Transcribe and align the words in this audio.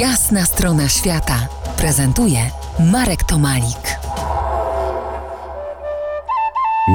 Jasna 0.00 0.44
strona 0.44 0.88
świata 0.88 1.48
prezentuje 1.76 2.38
Marek 2.92 3.24
Tomalik. 3.24 3.98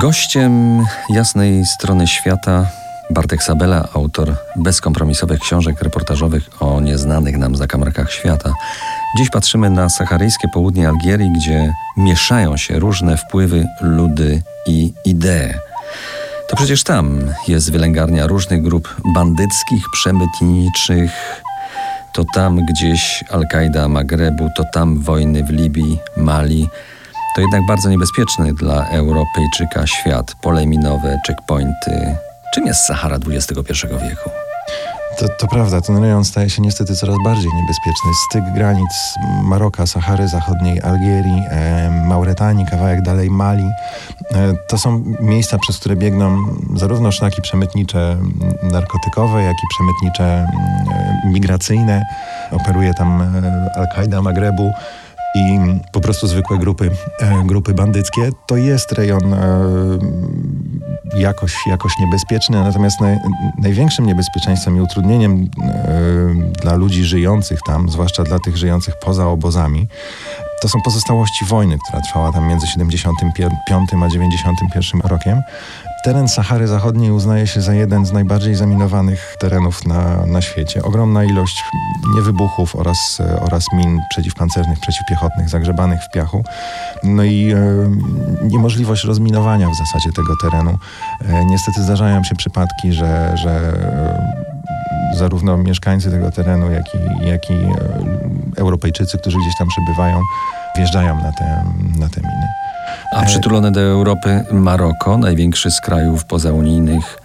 Gościem 0.01 0.85
jasnej 1.09 1.65
strony 1.65 2.07
świata 2.07 2.67
Bartek 3.09 3.43
Sabela, 3.43 3.87
autor 3.93 4.35
bezkompromisowych 4.55 5.39
książek 5.39 5.81
reportażowych 5.81 6.49
o 6.59 6.81
nieznanych 6.81 7.37
nam 7.37 7.55
zakamarkach 7.55 8.11
świata. 8.11 8.53
Dziś 9.17 9.29
patrzymy 9.29 9.69
na 9.69 9.89
saharyjskie 9.89 10.47
południe 10.53 10.89
Algierii, 10.89 11.31
gdzie 11.35 11.73
mieszają 11.97 12.57
się 12.57 12.79
różne 12.79 13.17
wpływy, 13.17 13.67
ludy 13.81 14.41
i 14.67 14.93
idee. 15.05 15.53
To 16.49 16.55
przecież 16.55 16.83
tam 16.83 17.19
jest 17.47 17.71
wylęgarnia 17.71 18.27
różnych 18.27 18.61
grup 18.61 18.95
bandyckich, 19.13 19.85
przemytniczych, 19.93 21.41
to 22.13 22.25
tam 22.33 22.59
gdzieś 22.65 23.23
Al-Kaida 23.29 23.87
Magrebu, 23.87 24.49
to 24.57 24.63
tam 24.73 24.99
wojny 24.99 25.43
w 25.43 25.49
Libii, 25.49 25.99
Mali. 26.17 26.69
To 27.35 27.41
jednak 27.41 27.61
bardzo 27.67 27.89
niebezpieczny 27.89 28.53
dla 28.53 28.89
Europejczyka 28.89 29.87
świat, 29.87 30.35
pole 30.41 30.67
minowe, 30.67 31.17
checkpointy. 31.27 32.15
Czym 32.53 32.67
jest 32.67 32.85
Sahara 32.85 33.15
XXI 33.15 33.87
wieku? 33.87 34.29
To, 35.21 35.27
to 35.29 35.47
prawda, 35.47 35.81
ten 35.81 35.97
rejon 35.97 36.25
staje 36.25 36.49
się 36.49 36.61
niestety 36.61 36.95
coraz 36.95 37.15
bardziej 37.23 37.51
niebezpieczny. 37.53 38.11
Styk 38.29 38.43
granic 38.55 38.89
Maroka, 39.43 39.87
Sahary 39.87 40.27
Zachodniej, 40.27 40.81
Algierii, 40.81 41.43
e, 41.49 41.89
Mauretanii, 42.07 42.65
kawałek 42.65 43.01
dalej 43.01 43.29
Mali. 43.29 43.63
E, 43.63 44.53
to 44.67 44.77
są 44.77 45.03
miejsca, 45.19 45.57
przez 45.57 45.77
które 45.79 45.95
biegną 45.95 46.37
zarówno 46.75 47.11
szlaki 47.11 47.41
przemytnicze 47.41 48.17
narkotykowe, 48.63 49.43
jak 49.43 49.55
i 49.55 49.67
przemytnicze 49.69 50.23
e, 50.23 51.29
migracyjne. 51.29 52.03
Operuje 52.51 52.93
tam 52.93 53.21
e, 53.21 53.69
Al-Kaida 53.75 54.21
Magrebu 54.21 54.71
i 55.35 55.59
po 55.91 55.99
prostu 55.99 56.27
zwykłe 56.27 56.57
grupy, 56.57 56.91
e, 57.19 57.43
grupy 57.45 57.73
bandyckie. 57.73 58.29
To 58.45 58.57
jest 58.57 58.91
rejon 58.91 59.33
e, 59.33 59.39
jakoś, 61.21 61.53
jakoś 61.67 61.91
niebezpieczny, 61.99 62.63
natomiast 62.63 63.01
naj, 63.01 63.17
największym 63.57 64.05
niebezpieczeństwem 64.05 64.77
i 64.77 64.81
utrudnieniem 64.81 65.49
e, 65.63 66.61
dla 66.61 66.75
ludzi 66.75 67.03
żyjących 67.03 67.59
tam, 67.65 67.89
zwłaszcza 67.89 68.23
dla 68.23 68.39
tych 68.39 68.57
żyjących 68.57 68.95
poza 68.99 69.27
obozami, 69.27 69.87
to 70.61 70.69
są 70.69 70.81
pozostałości 70.81 71.45
wojny, 71.45 71.77
która 71.87 72.01
trwała 72.01 72.31
tam 72.31 72.47
między 72.47 72.67
75 72.67 73.35
a 74.03 74.07
91 74.07 75.01
rokiem. 75.01 75.41
Teren 76.03 76.27
Sahary 76.27 76.67
Zachodniej 76.67 77.11
uznaje 77.11 77.47
się 77.47 77.61
za 77.61 77.73
jeden 77.73 78.05
z 78.05 78.11
najbardziej 78.11 78.55
zaminowanych 78.55 79.35
terenów 79.39 79.85
na, 79.85 80.25
na 80.25 80.41
świecie. 80.41 80.83
Ogromna 80.83 81.23
ilość 81.23 81.63
niewybuchów 82.15 82.75
oraz, 82.75 83.21
oraz 83.41 83.65
min 83.73 83.99
przeciwpancernych, 84.09 84.79
przeciwpiechotnych, 84.79 85.49
zagrzebanych 85.49 85.99
w 86.03 86.11
piachu. 86.11 86.43
No 87.03 87.23
i 87.23 87.51
e, 87.51 87.57
niemożliwość 88.43 89.03
rozminowania 89.03 89.69
w 89.69 89.75
zasadzie 89.75 90.11
tego 90.11 90.33
terenu. 90.41 90.77
E, 91.29 91.45
niestety 91.45 91.83
zdarzają 91.83 92.23
się 92.23 92.35
przypadki, 92.35 92.93
że, 92.93 93.31
że 93.37 93.51
e, 93.51 95.17
zarówno 95.17 95.57
mieszkańcy 95.57 96.11
tego 96.11 96.31
terenu, 96.31 96.71
jak 96.71 96.85
i, 96.95 97.27
jak 97.27 97.49
i 97.49 97.53
e, 97.53 97.77
Europejczycy, 98.57 99.17
którzy 99.17 99.37
gdzieś 99.37 99.57
tam 99.57 99.67
przebywają, 99.67 100.21
wjeżdżają 100.77 101.15
na 101.15 101.31
te, 101.31 101.65
na 101.99 102.09
te 102.09 102.21
miny. 102.21 102.47
A 103.11 103.25
przytulone 103.25 103.71
do 103.71 103.81
Europy 103.81 104.45
Maroko, 104.51 105.17
największy 105.17 105.71
z 105.71 105.81
krajów 105.81 106.25
pozaunijnych, 106.25 107.19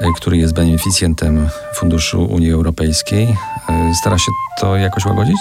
e, 0.00 0.06
który 0.16 0.36
jest 0.36 0.54
beneficjentem 0.54 1.48
Funduszu 1.74 2.24
Unii 2.24 2.52
Europejskiej, 2.52 3.36
e, 3.68 3.94
stara 3.94 4.18
się 4.18 4.32
to 4.60 4.76
jakoś 4.76 5.04
łagodzić? 5.06 5.38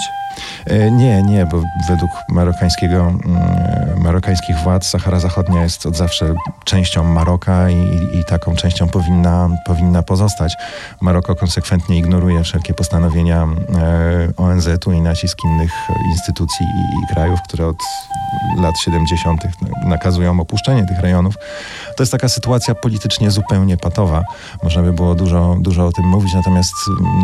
E, 0.65 0.91
Nie, 0.91 1.23
nie, 1.23 1.45
bo 1.45 1.61
według 1.89 2.11
marokańskiego, 2.29 2.97
mm, 2.97 3.21
marokańskich 4.05 4.55
władz 4.57 4.87
Sahara 4.87 5.19
Zachodnia 5.19 5.63
jest 5.63 5.85
od 5.85 5.95
zawsze 5.95 6.33
częścią 6.63 7.03
Maroka 7.03 7.69
i, 7.69 8.19
i, 8.19 8.23
taką 8.25 8.55
częścią 8.55 8.87
powinna, 8.87 9.49
powinna 9.65 10.03
pozostać. 10.03 10.53
Maroko 11.01 11.35
konsekwentnie 11.35 11.97
ignoruje 11.97 12.43
wszelkie 12.43 12.73
postanowienia 12.73 13.47
e, 13.75 14.33
ONZ-u 14.37 14.91
i 14.91 15.01
nacisk 15.01 15.37
innych 15.45 15.71
instytucji 16.09 16.65
i, 16.65 17.03
i 17.03 17.13
krajów, 17.13 17.39
które 17.47 17.67
od 17.67 17.77
lat 18.57 18.79
70. 18.79 19.41
nakazują 19.85 20.39
opuszczenie 20.39 20.85
tych 20.87 20.99
rejonów. 20.99 21.35
To 21.95 22.03
jest 22.03 22.11
taka 22.11 22.29
sytuacja 22.29 22.75
politycznie 22.75 23.31
zupełnie 23.31 23.77
patowa. 23.77 24.23
Można 24.63 24.81
by 24.81 24.93
było 24.93 25.15
dużo, 25.15 25.55
dużo 25.59 25.87
o 25.87 25.91
tym 25.91 26.05
mówić, 26.05 26.33
natomiast 26.33 26.73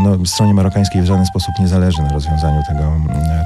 no, 0.03 0.25
stronie 0.25 0.53
marokańskiej 0.53 1.01
w 1.01 1.05
żaden 1.05 1.25
sposób 1.25 1.53
nie 1.59 1.67
zależy 1.67 2.01
na 2.01 2.09
rozwiązaniu 2.09 2.61
tego, 2.67 2.91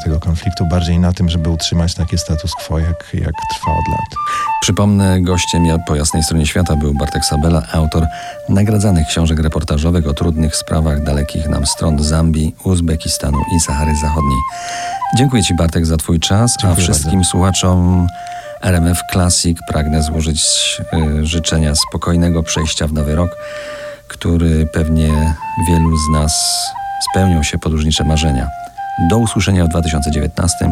tego 0.04 0.20
konfliktu, 0.20 0.66
bardziej 0.66 1.00
na 1.00 1.14
tym, 1.14 1.30
żeby 1.30 1.50
utrzymać 1.50 1.94
takie 1.94 2.18
status 2.18 2.52
quo, 2.54 2.80
jak, 2.80 3.14
jak 3.14 3.34
trwa 3.54 3.72
od 3.72 3.88
lat. 3.92 4.06
Przypomnę, 4.62 5.22
gościem 5.22 5.66
ja 5.66 5.78
po 5.88 5.96
jasnej 5.96 6.24
stronie 6.24 6.48
świata 6.48 6.76
był 6.76 6.94
Bartek 6.94 7.26
Sabela, 7.26 7.64
autor 7.74 8.08
nagradzanych 8.50 9.08
książek 9.08 9.40
reportażowych 9.40 10.08
o 10.08 10.14
trudnych 10.14 10.56
sprawach 10.56 11.04
dalekich 11.04 11.48
nam 11.50 11.66
stron 11.66 12.04
Zambii, 12.04 12.56
Uzbekistanu 12.64 13.38
i 13.56 13.60
Sahary 13.60 13.96
Zachodniej. 13.96 14.40
Dziękuję 15.18 15.44
Ci 15.44 15.56
Bartek 15.56 15.86
za 15.86 15.98
Twój 15.98 16.20
czas, 16.20 16.52
Dziękuję 16.62 16.74
a 16.74 16.76
wszystkim 16.76 17.12
bardzo. 17.12 17.30
słuchaczom 17.30 18.08
RMF 18.66 19.00
Classic 19.12 19.58
pragnę 19.68 20.04
złożyć 20.04 20.42
y, 20.94 21.26
życzenia 21.26 21.76
spokojnego 21.76 22.44
przejścia 22.44 22.88
w 22.88 22.94
nowy 22.94 23.16
rok, 23.16 23.38
który 24.08 24.68
pewnie 24.74 25.36
wielu 25.70 25.98
z 25.98 26.10
nas 26.12 26.64
spełnią 27.12 27.44
się 27.44 27.58
podróżnicze 27.58 28.04
marzenia. 28.04 28.48
Do 29.10 29.18
usłyszenia 29.18 29.66
w 29.66 29.68
2019 29.68 30.72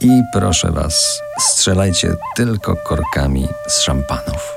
i 0.00 0.22
proszę 0.32 0.72
Was, 0.72 1.20
strzelajcie 1.40 2.12
tylko 2.36 2.76
korkami 2.76 3.48
z 3.68 3.80
szampanów. 3.80 4.54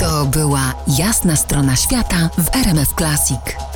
To 0.00 0.24
była 0.24 0.74
Jasna 0.98 1.36
strona 1.36 1.76
świata 1.76 2.30
w 2.38 2.56
RMF 2.56 2.94
Classic. 2.94 3.73